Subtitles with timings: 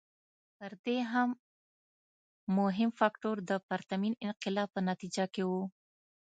[0.57, 1.29] تر دې هم
[2.57, 5.51] مهم فکټور د پرتمین انقلاب په نتیجه کې و.